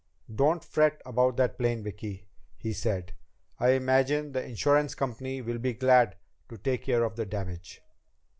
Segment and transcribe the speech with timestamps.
[0.33, 2.25] "Don't fret about that plane, Vicki,"
[2.57, 3.13] he said.
[3.59, 6.15] "I imagine the insurance company will be glad
[6.49, 7.83] to take care of the damage."